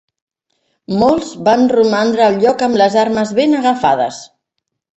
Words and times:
Molts 1.01 1.29
van 1.49 1.67
romandre 1.75 2.27
al 2.29 2.41
lloc 2.45 2.65
amb 2.69 2.81
les 2.83 2.99
armes 3.05 3.37
ben 3.43 3.57
agafades. 3.61 4.19